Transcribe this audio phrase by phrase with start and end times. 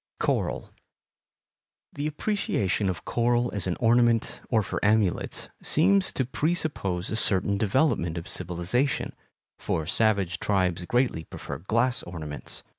[0.19, 0.71] Coral
[1.93, 7.55] The appreciation of coral as an ornament, or for amulets, seems to presuppose a certain
[7.59, 9.13] development of civilization,
[9.59, 12.63] for savage tribes greatly prefer glass ornaments.